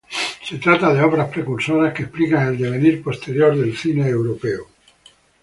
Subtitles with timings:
[0.47, 4.65] Se trata de obras precursoras que explican el devenir posterior del cine europeo.